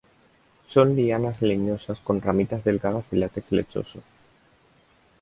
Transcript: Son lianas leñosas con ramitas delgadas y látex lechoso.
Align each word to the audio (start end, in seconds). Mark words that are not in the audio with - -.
Son 0.65 0.95
lianas 0.95 1.43
leñosas 1.43 1.99
con 2.01 2.21
ramitas 2.21 2.63
delgadas 2.63 3.05
y 3.13 3.17
látex 3.17 3.51
lechoso. 3.51 3.99